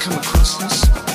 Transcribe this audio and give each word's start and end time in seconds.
come 0.00 0.16
across 0.16 0.56
this? 0.56 1.09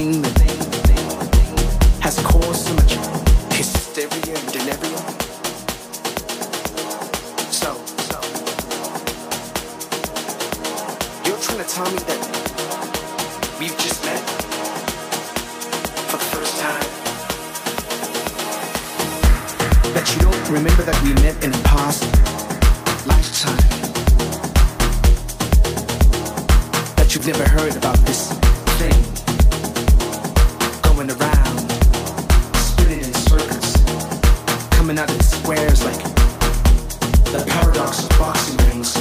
Thing 0.00 0.24
has 2.00 2.18
caused 2.20 2.68
so 2.68 2.74
much 2.74 2.94
hysteria 3.52 4.34
and 4.34 4.52
delirium? 4.52 5.04
So, 7.52 7.76
so, 8.08 8.18
you're 11.26 11.36
trying 11.44 11.58
to 11.58 11.68
tell 11.68 11.90
me 11.92 11.98
that 12.08 12.20
we've 13.60 13.76
just 13.76 14.02
met 14.06 14.20
for 16.08 16.16
the 16.16 16.28
first 16.32 16.58
time? 16.58 16.86
that 19.92 20.08
you 20.14 20.22
don't 20.22 20.50
remember 20.50 20.82
that 20.82 20.98
we 21.02 21.12
met 21.20 21.44
in 21.44 21.52
a 21.52 21.62
past 21.64 22.04
lifetime. 23.06 23.58
That 26.96 27.14
you've 27.14 27.26
never 27.26 27.46
heard 27.50 27.76
about 27.76 27.98
this 28.06 28.32
thing 28.78 29.09
coming 34.90 35.02
out 35.04 35.10
in 35.12 35.20
squares 35.20 35.84
like 35.84 36.02
the 37.30 37.44
paradox 37.46 38.02
of 38.02 38.10
boxing 38.18 38.56
rings. 38.66 38.96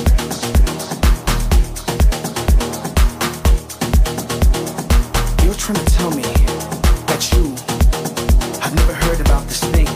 You're 5.44 5.56
trying 5.56 5.84
to 5.84 5.92
tell 5.96 6.12
me 6.12 6.22
that 7.10 7.32
you 7.34 7.56
have 8.62 8.76
never 8.76 8.94
heard 8.94 9.20
about 9.22 9.48
this 9.48 9.62
thing 9.62 9.88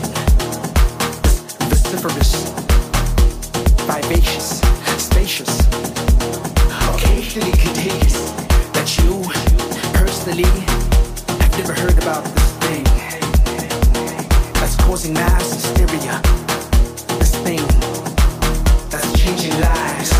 vociferous, 1.68 2.50
vivacious, 3.86 4.60
spacious, 4.98 5.60
occasionally 6.90 7.52
contagious. 7.52 8.32
That 8.72 8.98
you, 8.98 9.22
personally, 9.94 10.42
have 11.38 11.56
never 11.56 11.72
heard 11.72 12.02
about 12.02 12.24
this 12.24 12.52
thing 12.66 13.03
causing 14.94 15.14
mass 15.14 15.52
hysteria. 15.52 16.22
This 17.18 17.34
thing 17.42 17.58
that's 18.90 19.10
changing 19.20 19.50
lives. 19.60 20.10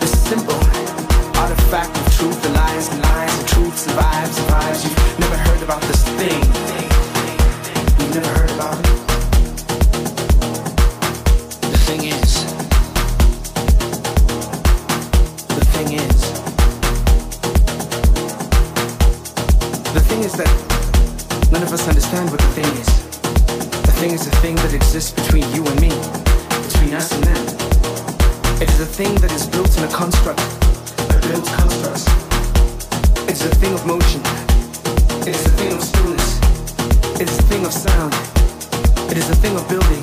This 0.00 0.12
simple 0.28 0.60
artifact 1.40 1.96
of 1.96 2.14
truth 2.14 2.44
and 2.44 2.54
lies 2.54 2.88
and 2.92 3.02
lies 3.02 3.38
and 3.38 3.48
truth 3.48 3.78
survives, 3.78 4.36
survives. 4.36 4.84
You've 4.84 5.18
never 5.18 5.36
heard 5.36 5.62
about 5.62 5.80
this 5.80 6.04
thing. 6.20 6.40
You've 7.98 8.14
never 8.14 8.28
heard 8.38 8.41
It 39.12 39.18
is 39.18 39.28
a 39.28 39.36
thing 39.36 39.54
of 39.56 39.68
building. 39.68 40.02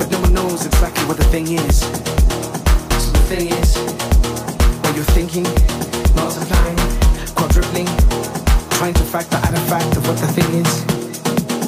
But 0.00 0.10
no 0.10 0.20
one 0.20 0.34
knows 0.34 0.66
exactly 0.66 1.04
what 1.04 1.16
the 1.16 1.22
thing 1.26 1.46
is. 1.46 1.78
So 1.78 3.12
the 3.12 3.24
thing 3.30 3.46
is, 3.46 3.76
while 4.82 4.94
you're 4.96 5.04
thinking, 5.14 5.44
multiplying, 6.16 6.76
quadrupling, 7.36 7.86
trying 8.70 8.94
to 8.94 9.04
factor 9.04 9.36
out 9.36 9.54
a 9.54 9.60
fact 9.70 9.96
of 9.96 10.08
what 10.08 10.18
the 10.18 10.26
thing 10.26 10.52
is, 10.54 10.84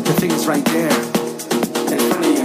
the 0.03 0.15
thing 0.15 0.33
is 0.33 0.49
right 0.49 0.65
there, 0.65 0.91
in 1.93 2.11
front 2.11 2.27
of 2.27 2.39
you. 2.39 2.42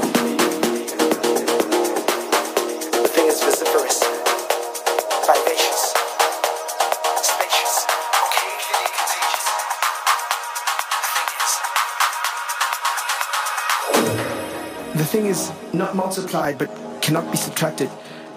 Thing 15.18 15.26
is 15.26 15.52
not 15.74 15.96
multiplied 15.96 16.60
but 16.60 16.70
cannot 17.02 17.32
be 17.32 17.38
subtracted, 17.38 17.90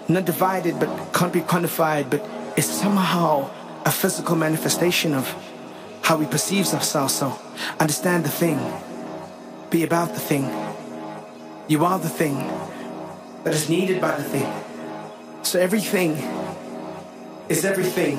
not 0.09 0.25
divided 0.25 0.79
but 0.79 0.89
can't 1.13 1.31
be 1.31 1.41
quantified, 1.41 2.09
but 2.09 2.27
is 2.57 2.65
somehow 2.65 3.51
a 3.85 3.91
physical 3.91 4.35
manifestation 4.35 5.13
of 5.13 5.29
how 6.01 6.17
we 6.17 6.25
perceive 6.25 6.65
ourselves. 6.73 7.13
So 7.13 7.37
understand 7.79 8.25
the 8.25 8.31
thing, 8.31 8.57
be 9.69 9.83
about 9.83 10.15
the 10.15 10.19
thing. 10.19 10.49
You 11.67 11.85
are 11.85 11.99
the 11.99 12.09
thing 12.09 12.37
that 13.43 13.53
is 13.53 13.69
needed 13.69 14.01
by 14.01 14.15
the 14.15 14.23
thing. 14.23 14.51
So 15.43 15.59
everything 15.59 16.17
is 17.47 17.63
everything, 17.63 18.17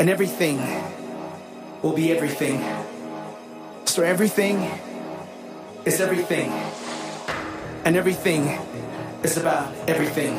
and 0.00 0.10
everything 0.10 0.58
will 1.80 1.94
be 1.94 2.10
everything. 2.10 2.58
So 3.84 4.02
everything 4.02 4.68
is 5.84 6.00
everything, 6.00 6.50
and 7.84 7.96
everything 7.96 8.58
is 9.22 9.36
about 9.36 9.72
everything. 9.88 10.36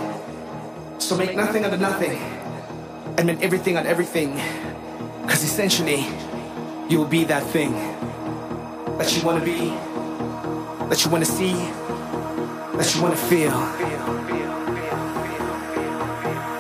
So 1.00 1.16
make 1.18 1.36
nothing 1.36 1.66
out 1.66 1.74
of 1.74 1.80
nothing, 1.82 2.18
and 3.18 3.26
make 3.28 3.42
everything 3.42 3.78
out 3.78 3.86
of 3.86 3.92
everything, 3.92 4.40
because 5.22 5.44
essentially, 5.44 6.06
you 6.90 6.98
will 7.00 7.08
be 7.08 7.24
that 7.26 7.44
thing 7.44 7.74
that 8.98 9.16
you 9.16 9.24
want 9.24 9.40
to 9.40 9.46
be, 9.46 9.70
that 10.90 11.04
you 11.04 11.10
want 11.10 11.26
to 11.26 11.32
see, 11.32 11.54
that 12.78 12.94
you 12.94 13.02
want 13.02 13.16
to 13.16 13.22
feel. 13.26 13.52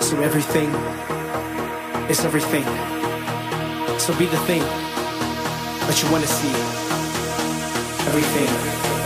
So 0.01 0.19
everything 0.21 0.69
is 2.09 2.25
everything. 2.25 2.65
So 3.99 4.17
be 4.17 4.25
the 4.25 4.37
thing 4.49 4.61
that 4.61 6.01
you 6.01 6.11
want 6.11 6.23
to 6.23 6.29
see. 6.29 6.55
Everything 8.07 9.00